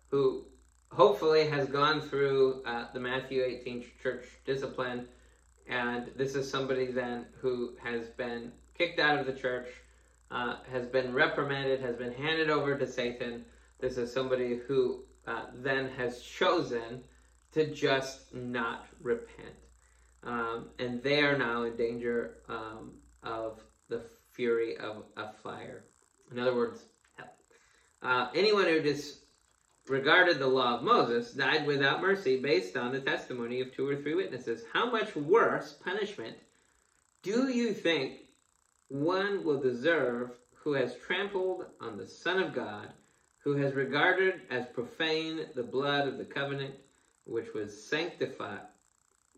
who 0.10 0.46
hopefully 0.91 1.48
has 1.48 1.67
gone 1.67 2.01
through 2.01 2.63
uh, 2.65 2.86
the 2.94 3.00
Matthew 3.00 3.44
18 3.44 3.86
church 4.01 4.25
discipline, 4.46 5.08
and 5.67 6.10
this 6.15 6.36
is 6.36 6.50
somebody 6.50 6.88
then 6.88 7.25
who 7.39 7.74
has 7.84 8.08
been 8.10 8.51
kicked 8.77 9.00
out 9.00 9.20
of 9.20 9.25
the 9.25 9.34
church, 9.34 9.67
uh, 10.32 10.58
has 10.72 10.88
been 10.88 11.13
reprimanded, 11.13 11.79
has 11.82 11.96
been 11.96 12.13
handed 12.13 12.50
over 12.50 12.77
to 12.77 12.88
Satan 12.88 13.46
this 13.79 13.98
is 13.98 14.12
somebody 14.12 14.60
who 14.67 15.03
uh, 15.27 15.46
then 15.53 15.89
has 15.98 16.22
chosen 16.22 17.03
to 17.53 17.74
just 17.74 18.34
not 18.34 18.88
repent. 19.01 19.55
Um, 20.24 20.70
and 20.79 21.01
they 21.03 21.22
are 21.22 21.38
now 21.38 21.63
in 21.63 21.75
danger 21.75 22.38
um, 22.50 22.94
of 23.24 23.62
the 23.89 24.01
fury 24.32 24.77
of 24.77 25.03
a 25.17 25.32
fire. 25.32 25.84
In 26.32 26.39
other 26.39 26.55
words, 26.55 26.84
hell. 27.15 27.32
Uh, 28.01 28.29
anyone 28.36 28.65
who 28.65 28.82
disregarded 28.82 30.39
the 30.39 30.48
law 30.48 30.77
of 30.77 30.84
Moses 30.84 31.32
died 31.32 31.65
without 31.65 32.01
mercy 32.01 32.41
based 32.41 32.75
on 32.75 32.91
the 32.91 33.00
testimony 33.00 33.62
of 33.62 33.74
two 33.74 33.88
or 33.88 33.96
three 33.96 34.15
witnesses. 34.15 34.63
How 34.74 34.89
much 34.89 35.15
worse 35.15 35.74
punishment 35.74 36.36
do 37.22 37.50
you 37.50 37.74
think 37.74 38.20
one 38.88 39.44
will 39.44 39.62
deserve 39.62 40.32
who 40.55 40.74
has 40.74 40.96
trampled 40.96 41.65
on 41.79 41.98
the 41.98 42.08
Son 42.08 42.41
of 42.41 42.53
God? 42.53 42.89
Who 43.45 43.55
has 43.55 43.75
regarded 43.75 44.41
as 44.49 44.65
profane 44.73 45.45
the 45.53 45.63
blood 45.63 46.07
of 46.07 46.17
the 46.17 46.25
covenant 46.25 46.73
which 47.25 47.53
was 47.53 47.87
sanctified, 47.87 48.61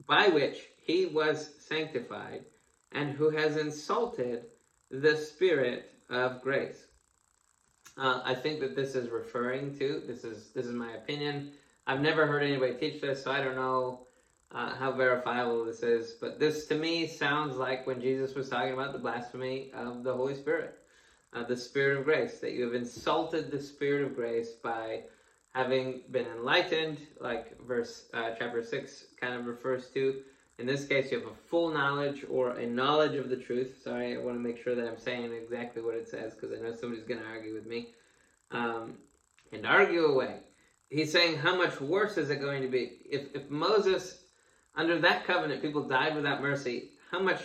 by 0.08 0.30
which 0.30 0.60
he 0.78 1.06
was 1.06 1.54
sanctified, 1.60 2.46
and 2.94 3.12
who 3.12 3.30
has 3.30 3.58
insulted 3.58 4.46
the 4.90 5.16
Spirit 5.18 5.92
of 6.10 6.42
grace. 6.42 6.86
Uh, 7.98 8.22
I 8.24 8.34
think 8.34 8.62
that 8.62 8.78
this 8.78 8.96
is 8.96 9.10
referring 9.10 9.78
to 9.80 10.02
this 10.08 10.24
is 10.24 10.52
this 10.54 10.66
is 10.66 10.74
my 10.74 10.94
opinion. 10.94 11.52
I've 11.86 12.02
never 12.02 12.26
heard 12.26 12.44
anybody 12.44 12.76
teach 12.76 13.02
this, 13.02 13.24
so 13.24 13.32
I 13.32 13.42
don't 13.42 13.56
know 13.56 14.08
uh, 14.52 14.76
how 14.76 14.94
verifiable 14.94 15.66
this 15.66 15.84
is. 15.84 16.14
But 16.22 16.40
this 16.40 16.68
to 16.68 16.76
me 16.76 17.08
sounds 17.08 17.58
like 17.58 17.86
when 17.86 18.00
Jesus 18.00 18.36
was 18.36 18.48
talking 18.48 18.74
about 18.74 18.94
the 18.94 19.00
blasphemy 19.00 19.72
of 19.74 20.04
the 20.04 20.14
Holy 20.14 20.36
Spirit 20.36 20.78
the 21.44 21.58
Spirit 21.58 22.00
of 22.00 22.06
grace, 22.06 22.40
that 22.40 22.54
you 22.54 22.64
have 22.66 22.76
insulted 22.76 23.52
the 23.52 23.62
Spirit 23.62 24.04
of 24.04 24.16
grace 24.16 24.52
by 24.52 25.02
having 25.54 26.02
been 26.12 26.28
enlightened, 26.38 27.00
like 27.20 27.60
verse 27.62 28.06
uh, 28.14 28.32
chapter 28.38 28.64
6 28.64 29.06
kind 29.20 29.34
of 29.34 29.46
refers 29.46 29.88
to. 29.90 30.22
In 30.60 30.66
this 30.66 30.86
case, 30.86 31.12
you 31.12 31.20
have 31.20 31.28
a 31.28 31.36
full 31.50 31.70
knowledge 31.70 32.26
or 32.30 32.52
a 32.52 32.66
knowledge 32.66 33.16
of 33.16 33.30
the 33.30 33.38
truth. 33.38 33.80
Sorry, 33.84 34.16
I 34.16 34.20
want 34.20 34.38
to 34.38 34.42
make 34.42 34.62
sure 34.64 34.76
that 34.76 34.88
I'm 34.88 35.00
saying 35.00 35.32
exactly 35.34 35.82
what 35.84 35.96
it 35.96 36.08
says 36.08 36.34
because 36.34 36.58
I 36.58 36.62
know 36.62 36.76
somebody's 36.76 37.06
going 37.06 37.20
to 37.20 37.28
argue 37.28 37.54
with 37.54 37.68
me. 37.68 37.90
Um, 38.52 38.96
and 39.52 39.66
argue 39.66 40.06
away. 40.06 40.40
He's 40.90 41.12
saying, 41.12 41.38
how 41.38 41.56
much 41.56 41.80
worse 41.82 42.18
is 42.18 42.30
it 42.30 42.40
going 42.40 42.62
to 42.62 42.70
be? 42.70 42.98
If, 43.10 43.36
if 43.36 43.50
Moses, 43.50 44.24
under 44.76 45.00
that 45.00 45.26
covenant, 45.26 45.62
people 45.62 45.84
died 45.84 46.16
without 46.16 46.42
mercy, 46.42 46.90
how 47.12 47.20
much 47.20 47.42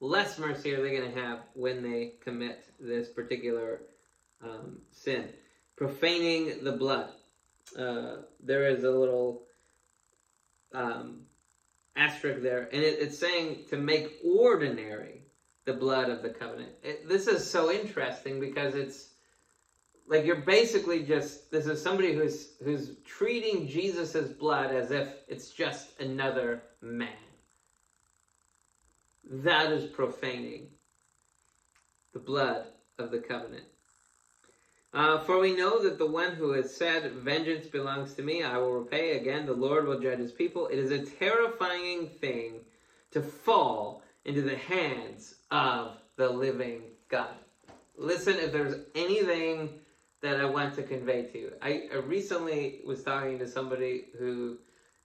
less 0.00 0.38
mercy 0.38 0.74
are 0.74 0.82
they 0.82 0.96
going 0.96 1.12
to 1.12 1.20
have 1.20 1.40
when 1.54 1.82
they 1.82 2.14
commit 2.20 2.64
this 2.78 3.08
particular 3.08 3.82
um, 4.42 4.78
sin? 4.90 5.28
Profaning 5.76 6.64
the 6.64 6.72
blood. 6.72 7.10
Uh, 7.78 8.16
there 8.42 8.68
is 8.68 8.84
a 8.84 8.90
little 8.90 9.42
um, 10.72 11.22
asterisk 11.96 12.42
there, 12.42 12.68
and 12.72 12.82
it, 12.82 12.98
it's 13.00 13.18
saying 13.18 13.64
to 13.70 13.76
make 13.76 14.18
ordinary 14.24 15.22
the 15.64 15.72
blood 15.72 16.08
of 16.08 16.22
the 16.22 16.30
covenant. 16.30 16.72
It, 16.82 17.08
this 17.08 17.26
is 17.26 17.48
so 17.48 17.72
interesting 17.72 18.38
because 18.40 18.74
it's 18.74 19.10
like 20.08 20.24
you're 20.24 20.36
basically 20.36 21.02
just 21.02 21.50
this 21.50 21.66
is 21.66 21.82
somebody 21.82 22.14
who's 22.14 22.50
who's 22.62 22.96
treating 23.04 23.66
Jesus's 23.66 24.30
blood 24.30 24.72
as 24.72 24.90
if 24.90 25.08
it's 25.28 25.50
just 25.50 26.00
another 26.00 26.62
man 26.80 27.08
that 29.30 29.72
is 29.72 29.90
profaning 29.90 30.68
the 32.12 32.18
blood 32.18 32.66
of 32.98 33.10
the 33.10 33.18
covenant. 33.18 33.64
Uh, 34.94 35.18
for 35.18 35.38
we 35.38 35.54
know 35.54 35.82
that 35.82 35.98
the 35.98 36.06
one 36.06 36.32
who 36.32 36.52
has 36.52 36.74
said, 36.74 37.12
Vengeance 37.12 37.66
belongs 37.66 38.14
to 38.14 38.22
me, 38.22 38.42
I 38.42 38.56
will 38.56 38.72
repay. 38.72 39.18
Again, 39.18 39.44
the 39.44 39.52
Lord 39.52 39.86
will 39.86 40.00
judge 40.00 40.20
his 40.20 40.32
people. 40.32 40.68
It 40.68 40.78
is 40.78 40.90
a 40.90 41.04
terrifying 41.04 42.08
thing 42.08 42.60
to 43.10 43.20
fall 43.20 44.02
into 44.24 44.42
the 44.42 44.56
hands 44.56 45.34
of 45.50 45.98
the 46.16 46.28
living 46.28 46.82
God. 47.08 47.34
Listen, 47.98 48.36
if 48.36 48.52
there's 48.52 48.86
anything 48.94 49.80
that 50.22 50.40
I 50.40 50.44
want 50.44 50.74
to 50.76 50.82
convey 50.82 51.24
to 51.24 51.38
you. 51.38 51.52
I, 51.62 51.88
I 51.92 51.96
recently 51.98 52.80
was 52.86 53.02
talking 53.02 53.38
to 53.38 53.46
somebody 53.46 54.06
who 54.18 54.56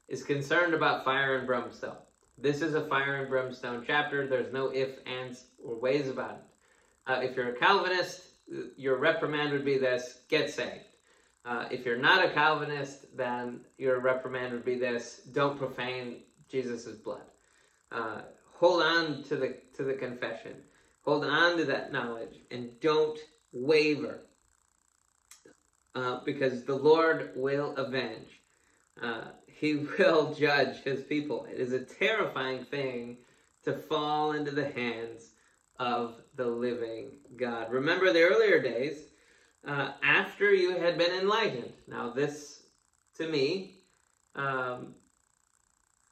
is 0.08 0.24
concerned 0.24 0.74
about 0.74 1.06
fire 1.06 1.38
and 1.38 1.46
brimstone. 1.46 1.98
This 2.42 2.64
is 2.64 2.74
a 2.74 2.88
fire 2.88 3.18
and 3.18 3.30
brimstone 3.30 3.84
chapter. 3.86 4.26
There's 4.26 4.52
no 4.52 4.74
ifs, 4.74 4.98
ands, 5.06 5.46
or 5.64 5.80
ways 5.80 6.10
about 6.10 6.32
it. 6.32 6.44
Uh, 7.06 7.20
if 7.22 7.36
you're 7.36 7.50
a 7.50 7.56
Calvinist, 7.56 8.22
your 8.76 8.98
reprimand 8.98 9.52
would 9.52 9.64
be 9.64 9.78
this 9.78 10.22
get 10.28 10.50
saved. 10.50 10.86
Uh, 11.46 11.66
if 11.70 11.86
you're 11.86 11.98
not 11.98 12.26
a 12.26 12.32
Calvinist, 12.32 13.16
then 13.16 13.62
your 13.78 14.00
reprimand 14.00 14.54
would 14.54 14.66
be 14.66 14.76
this 14.76 15.22
don't 15.32 15.60
profane 15.60 16.24
Jesus' 16.50 16.96
blood. 16.96 17.22
Uh, 17.92 18.22
hold 18.56 18.82
on 18.82 19.22
to 19.24 19.36
the, 19.36 19.58
to 19.76 19.84
the 19.84 19.94
confession, 19.94 20.56
hold 21.04 21.24
on 21.24 21.58
to 21.58 21.66
that 21.66 21.92
knowledge, 21.92 22.40
and 22.50 22.72
don't 22.80 23.20
waver. 23.52 24.22
Uh, 25.94 26.22
because 26.26 26.64
the 26.64 26.76
Lord 26.76 27.34
will 27.36 27.76
avenge. 27.76 28.41
Uh, 29.00 29.26
he 29.48 29.76
will 30.00 30.34
judge 30.34 30.78
his 30.84 31.04
people. 31.04 31.46
It 31.46 31.60
is 31.60 31.74
a 31.74 31.86
terrifying 31.86 32.66
thing 32.66 33.18
to 33.64 33.74
fall 33.74 34.32
into 34.32 34.52
the 34.52 34.70
hands 34.70 35.32
of 35.78 36.16
the 36.36 36.48
living 36.48 37.12
God. 37.38 37.72
Remember 37.72 38.12
the 38.12 38.24
earlier 38.24 38.62
days 38.62 39.06
uh, 39.66 39.92
after 40.04 40.54
you 40.54 40.78
had 40.78 40.98
been 40.98 41.12
enlightened. 41.12 41.74
Now, 41.88 42.10
this 42.10 42.64
to 43.16 43.28
me 43.28 43.76
um, 44.36 44.96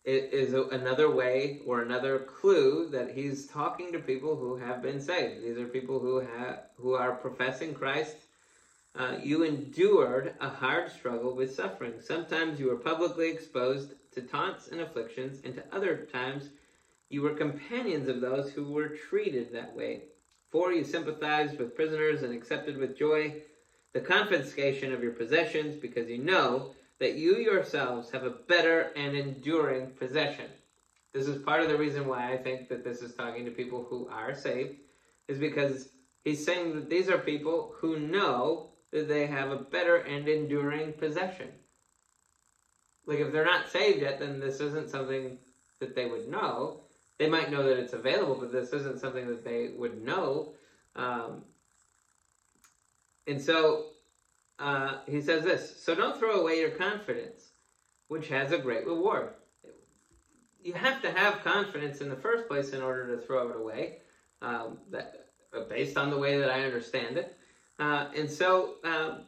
is 0.05 0.53
another 0.53 1.09
way 1.11 1.59
or 1.65 1.81
another 1.81 2.19
clue 2.19 2.89
that 2.91 3.11
he's 3.11 3.47
talking 3.47 3.91
to 3.91 3.99
people 3.99 4.35
who 4.35 4.55
have 4.57 4.81
been 4.81 4.99
saved. 4.99 5.43
These 5.43 5.57
are 5.57 5.67
people 5.67 5.99
who 5.99 6.19
have 6.19 6.63
who 6.77 6.93
are 6.93 7.13
professing 7.13 7.73
Christ. 7.73 8.15
Uh, 8.99 9.15
you 9.23 9.43
endured 9.43 10.33
a 10.41 10.49
hard 10.49 10.91
struggle 10.91 11.33
with 11.33 11.55
suffering. 11.55 11.93
Sometimes 12.01 12.59
you 12.59 12.67
were 12.67 12.75
publicly 12.75 13.29
exposed 13.29 13.93
to 14.11 14.21
taunts 14.21 14.67
and 14.67 14.81
afflictions, 14.81 15.39
and 15.45 15.55
to 15.55 15.63
other 15.71 16.05
times 16.11 16.49
you 17.07 17.21
were 17.21 17.29
companions 17.29 18.09
of 18.09 18.19
those 18.19 18.51
who 18.51 18.69
were 18.69 18.89
treated 18.89 19.53
that 19.53 19.73
way. 19.73 20.01
For 20.51 20.73
you 20.73 20.83
sympathized 20.83 21.57
with 21.57 21.77
prisoners 21.77 22.23
and 22.23 22.33
accepted 22.33 22.77
with 22.77 22.97
joy 22.97 23.35
the 23.93 24.01
confiscation 24.01 24.93
of 24.93 25.01
your 25.01 25.13
possessions, 25.13 25.77
because 25.77 26.09
you 26.09 26.17
know 26.17 26.73
that 26.99 27.15
you 27.15 27.37
yourselves 27.37 28.11
have 28.11 28.23
a 28.23 28.35
better 28.49 28.91
and 28.97 29.15
enduring 29.15 29.91
possession. 29.91 30.47
This 31.13 31.25
is 31.25 31.41
part 31.41 31.61
of 31.61 31.69
the 31.69 31.77
reason 31.77 32.05
why 32.05 32.33
I 32.33 32.37
think 32.37 32.67
that 32.67 32.83
this 32.83 33.01
is 33.01 33.15
talking 33.15 33.45
to 33.45 33.51
people 33.51 33.87
who 33.89 34.09
are 34.09 34.35
saved, 34.35 34.75
is 35.29 35.39
because 35.39 35.87
he's 36.25 36.45
saying 36.45 36.75
that 36.75 36.89
these 36.89 37.07
are 37.07 37.17
people 37.17 37.73
who 37.77 37.97
know 37.97 38.68
that 38.91 39.07
they 39.07 39.27
have 39.27 39.51
a 39.51 39.57
better 39.57 39.97
and 39.97 40.27
enduring 40.27 40.93
possession. 40.93 41.49
Like 43.05 43.19
if 43.19 43.31
they're 43.31 43.45
not 43.45 43.69
saved 43.69 44.01
yet, 44.01 44.19
then 44.19 44.39
this 44.39 44.59
isn't 44.59 44.89
something 44.89 45.37
that 45.79 45.95
they 45.95 46.05
would 46.05 46.27
know 46.27 46.81
they 47.19 47.27
might 47.27 47.51
know 47.51 47.63
that 47.63 47.77
it's 47.77 47.93
available, 47.93 48.37
but 48.39 48.51
this 48.51 48.71
isn't 48.71 48.99
something 48.99 49.27
that 49.27 49.43
they 49.43 49.71
would 49.77 50.01
know. 50.01 50.53
Um, 50.95 51.43
and 53.27 53.39
so 53.39 53.87
uh, 54.57 54.99
he 55.05 55.21
says 55.21 55.43
this 55.43 55.83
So 55.83 55.93
don't 55.93 56.17
throw 56.17 56.39
away 56.39 56.61
your 56.61 56.71
confidence, 56.71 57.51
which 58.07 58.29
has 58.29 58.53
a 58.53 58.57
great 58.57 58.87
reward. 58.87 59.33
You 60.63 60.73
have 60.73 61.01
to 61.01 61.11
have 61.11 61.43
confidence 61.43 61.99
in 61.99 62.09
the 62.09 62.15
first 62.15 62.47
place 62.47 62.71
in 62.71 62.81
order 62.81 63.15
to 63.15 63.21
throw 63.21 63.49
it 63.49 63.55
away, 63.55 63.97
um, 64.41 64.79
that, 64.91 65.27
based 65.69 65.97
on 65.97 66.09
the 66.09 66.17
way 66.17 66.39
that 66.39 66.49
I 66.49 66.63
understand 66.63 67.17
it. 67.17 67.35
Uh, 67.79 68.07
and 68.15 68.29
so, 68.29 68.75
um, 68.83 69.21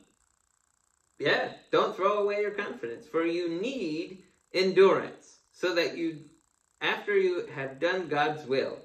yeah, 1.17 1.53
don't 1.71 1.95
throw 1.95 2.19
away 2.19 2.41
your 2.41 2.51
confidence, 2.51 3.07
for 3.07 3.25
you 3.25 3.49
need 3.61 4.23
endurance 4.53 5.39
so 5.51 5.73
that 5.75 5.97
you 5.97 6.19
after 6.81 7.15
you 7.15 7.45
have 7.53 7.79
done 7.79 8.07
God's 8.07 8.45
will, 8.47 8.79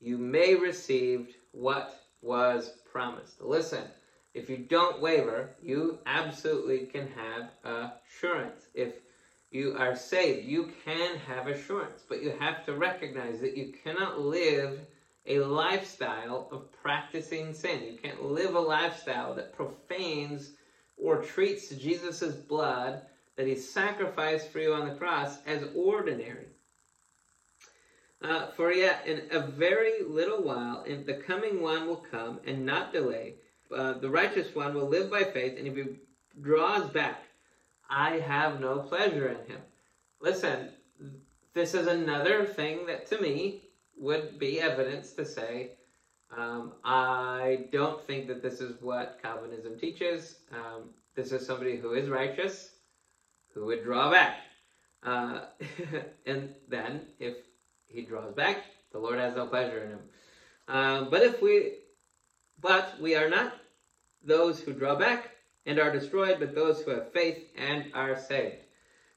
you 0.00 0.16
may 0.16 0.54
receive 0.54 1.36
what 1.52 1.94
was 2.22 2.72
promised. 2.90 3.42
Listen, 3.42 3.84
if 4.32 4.48
you 4.48 4.56
don't 4.56 5.00
waver, 5.00 5.50
you 5.62 5.98
absolutely 6.06 6.86
can 6.86 7.08
have 7.08 7.50
assurance. 7.62 8.68
If 8.74 8.94
you 9.50 9.76
are 9.76 9.94
saved, 9.94 10.46
you 10.46 10.70
can 10.84 11.16
have 11.18 11.46
assurance, 11.46 12.02
but 12.08 12.22
you 12.22 12.34
have 12.38 12.64
to 12.66 12.74
recognize 12.74 13.40
that 13.40 13.56
you 13.56 13.72
cannot 13.84 14.18
live 14.18 14.80
a 15.26 15.40
lifestyle 15.40 16.48
of 16.52 16.70
practicing 16.82 17.52
sin. 17.52 17.82
You 17.82 17.98
can't 17.98 18.24
live 18.24 18.54
a 18.54 18.60
lifestyle 18.60 19.34
that 19.34 19.52
profanes 19.54 20.52
or 20.96 21.22
treats 21.22 21.68
Jesus' 21.70 22.34
blood 22.34 23.02
that 23.36 23.46
he 23.46 23.54
sacrificed 23.54 24.50
for 24.50 24.60
you 24.60 24.72
on 24.72 24.88
the 24.88 24.94
cross 24.94 25.38
as 25.46 25.64
ordinary. 25.74 26.46
Uh, 28.22 28.46
for 28.52 28.72
yet 28.72 29.06
in 29.06 29.22
a 29.30 29.40
very 29.40 30.02
little 30.02 30.42
while, 30.42 30.84
the 30.84 31.22
coming 31.26 31.60
one 31.60 31.86
will 31.86 32.04
come 32.10 32.40
and 32.46 32.64
not 32.64 32.92
delay. 32.92 33.34
Uh, 33.74 33.94
the 33.94 34.08
righteous 34.08 34.54
one 34.54 34.74
will 34.74 34.88
live 34.88 35.10
by 35.10 35.22
faith, 35.22 35.58
and 35.58 35.66
if 35.66 35.76
he 35.76 35.96
draws 36.40 36.88
back, 36.90 37.24
I 37.90 38.18
have 38.20 38.60
no 38.60 38.78
pleasure 38.78 39.28
in 39.28 39.50
him. 39.50 39.60
Listen, 40.20 40.70
this 41.52 41.74
is 41.74 41.86
another 41.86 42.44
thing 42.44 42.86
that 42.86 43.06
to 43.06 43.20
me 43.20 43.62
would 43.98 44.38
be 44.38 44.60
evidence 44.60 45.12
to 45.12 45.24
say, 45.24 45.72
um, 46.36 46.72
I 46.84 47.68
don't 47.72 48.04
think 48.06 48.26
that 48.28 48.42
this 48.42 48.60
is 48.60 48.80
what 48.82 49.18
Calvinism 49.22 49.78
teaches. 49.78 50.36
Um, 50.52 50.90
this 51.14 51.32
is 51.32 51.46
somebody 51.46 51.76
who 51.76 51.92
is 51.92 52.08
righteous, 52.08 52.70
who 53.54 53.66
would 53.66 53.84
draw 53.84 54.10
back. 54.10 54.36
Uh, 55.02 55.40
and 56.26 56.54
then, 56.68 57.02
if 57.18 57.34
he 57.86 58.02
draws 58.02 58.34
back. 58.34 58.58
The 58.92 58.98
Lord 58.98 59.18
has 59.18 59.34
no 59.34 59.46
pleasure 59.46 59.84
in 59.84 59.90
him. 59.90 60.00
Um, 60.68 61.10
but 61.10 61.22
if 61.22 61.40
we, 61.40 61.74
but 62.60 63.00
we 63.00 63.14
are 63.14 63.28
not 63.28 63.54
those 64.22 64.60
who 64.60 64.72
draw 64.72 64.96
back 64.96 65.30
and 65.64 65.78
are 65.78 65.92
destroyed, 65.92 66.36
but 66.38 66.54
those 66.54 66.80
who 66.82 66.90
have 66.90 67.12
faith 67.12 67.38
and 67.56 67.86
are 67.94 68.18
saved. 68.18 68.64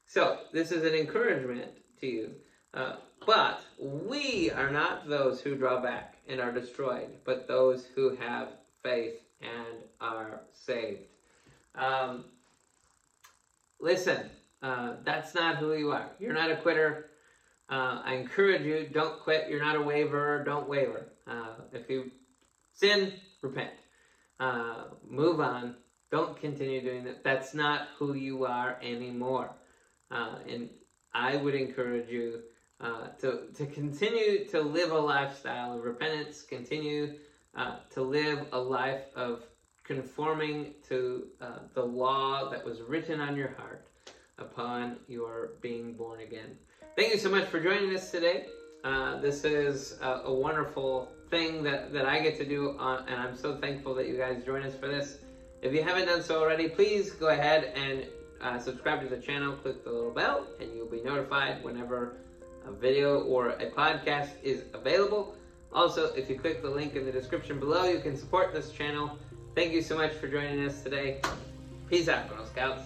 So 0.05 0.39
this 0.53 0.71
is 0.71 0.83
an 0.83 0.93
encouragement 0.93 1.71
to 2.01 2.07
you. 2.07 2.31
Uh, 2.73 2.95
but 3.25 3.61
we 3.79 4.51
are 4.51 4.69
not 4.69 5.07
those 5.07 5.41
who 5.41 5.55
draw 5.55 5.81
back 5.81 6.15
and 6.27 6.39
are 6.39 6.51
destroyed, 6.51 7.09
but 7.25 7.47
those 7.47 7.85
who 7.95 8.15
have 8.15 8.49
faith 8.83 9.15
and 9.41 9.83
are 9.99 10.41
saved. 10.53 11.01
Um, 11.75 12.25
listen, 13.79 14.29
uh, 14.61 14.95
that's 15.03 15.33
not 15.33 15.57
who 15.57 15.73
you 15.73 15.91
are. 15.91 16.09
You're 16.19 16.33
not 16.33 16.51
a 16.51 16.57
quitter. 16.57 17.07
Uh, 17.69 18.01
I 18.03 18.15
encourage 18.15 18.63
you, 18.63 18.89
don't 18.91 19.19
quit. 19.19 19.49
You're 19.49 19.63
not 19.63 19.75
a 19.75 19.81
waverer. 19.81 20.43
Don't 20.43 20.67
waver. 20.67 21.09
Uh, 21.27 21.53
if 21.71 21.89
you 21.89 22.11
sin, 22.73 23.13
repent. 23.41 23.73
Uh, 24.39 24.85
move 25.07 25.39
on. 25.39 25.75
Don't 26.11 26.39
continue 26.39 26.81
doing 26.81 27.03
that. 27.03 27.23
That's 27.23 27.53
not 27.53 27.89
who 27.97 28.13
you 28.13 28.45
are 28.45 28.79
anymore. 28.81 29.51
Uh, 30.09 30.37
and 30.47 30.69
I 31.13 31.35
would 31.35 31.53
encourage 31.53 32.09
you 32.09 32.39
uh, 32.81 33.07
to, 33.19 33.47
to 33.55 33.65
continue 33.67 34.45
to 34.45 34.61
live 34.61 34.91
a 34.91 34.97
lifestyle 34.97 35.77
of 35.77 35.83
repentance, 35.83 36.41
continue 36.41 37.15
uh, 37.55 37.77
to 37.91 38.01
live 38.01 38.45
a 38.51 38.59
life 38.59 39.03
of 39.15 39.43
conforming 39.83 40.73
to 40.87 41.27
the 41.73 41.83
law 41.83 42.49
that 42.49 42.63
was 42.63 42.81
written 42.81 43.19
on 43.19 43.35
your 43.35 43.55
heart 43.57 43.87
upon 44.37 44.97
your 45.07 45.51
being 45.61 45.93
born 45.93 46.21
again. 46.21 46.57
Thank 46.95 47.13
you 47.13 47.19
so 47.19 47.29
much 47.29 47.45
for 47.45 47.59
joining 47.59 47.95
us 47.95 48.11
today. 48.11 48.45
Uh, 48.83 49.19
this 49.19 49.43
is 49.43 49.97
a, 50.01 50.21
a, 50.25 50.33
wonderful 50.33 51.11
thing 51.29 51.63
that, 51.63 51.91
that 51.91 52.05
I 52.05 52.19
get 52.19 52.37
to 52.37 52.45
do, 52.45 52.77
on, 52.79 53.05
and 53.09 53.19
I'm 53.19 53.35
so 53.35 53.57
thankful 53.57 53.93
that 53.95 54.07
you 54.07 54.15
guys 54.17 54.43
join 54.45 54.63
us 54.63 54.73
for 54.73 54.87
this. 54.87 55.17
If 55.61 55.73
you 55.73 55.83
haven't 55.83 56.05
done 56.05 56.23
so 56.23 56.41
already, 56.41 56.69
please 56.69 57.11
go 57.11 57.27
ahead 57.27 57.73
and 57.75 58.05
uh, 58.41 58.57
subscribe 58.57 59.01
to 59.01 59.07
the 59.07 59.21
channel, 59.21 59.53
click 59.57 59.83
the 59.83 59.91
little 59.91 60.11
bell, 60.11 60.47
and 60.61 60.73
you'll 60.73 60.87
be 60.87 61.03
notified 61.03 61.61
whenever 61.61 62.17
a 62.69 62.71
video 62.71 63.21
or 63.23 63.49
a 63.49 63.69
podcast 63.71 64.29
is 64.43 64.63
available. 64.73 65.35
Also, 65.73 66.13
if 66.13 66.29
you 66.29 66.37
click 66.37 66.61
the 66.61 66.69
link 66.69 66.95
in 66.95 67.05
the 67.05 67.11
description 67.11 67.59
below, 67.59 67.85
you 67.85 67.99
can 67.99 68.15
support 68.15 68.53
this 68.53 68.71
channel. 68.71 69.17
Thank 69.55 69.73
you 69.73 69.81
so 69.81 69.97
much 69.97 70.13
for 70.13 70.27
joining 70.27 70.65
us 70.65 70.81
today. 70.81 71.21
Peace 71.89 72.07
out, 72.07 72.29
Girl 72.29 72.45
Scouts. 72.45 72.83